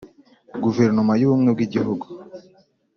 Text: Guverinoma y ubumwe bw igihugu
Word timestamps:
Guverinoma 0.63 1.13
y 1.17 1.25
ubumwe 1.27 1.49
bw 1.55 1.59
igihugu 1.67 2.05